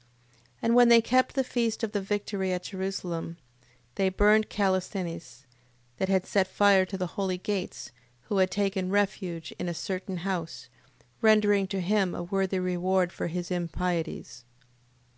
[0.00, 0.06] 8:33.
[0.62, 3.36] And when they kept the feast of the victory at Jerusalem,
[3.96, 5.44] they burnt Callisthenes,
[5.98, 7.90] that had set fire to the holy gates,
[8.30, 10.70] who had taken refuge in a certain house,
[11.20, 14.46] rendering to him a worthy reward for his impieties:
[14.96, 15.00] 8:34.